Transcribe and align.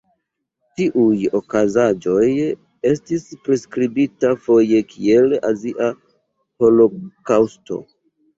Tiuj 0.79 1.17
okazaĵoj 1.39 2.29
estis 2.93 3.27
priskribita 3.43 4.33
foje 4.47 4.81
kiel 4.95 5.37
Azia 5.51 5.91
Holokaŭsto. 6.65 7.81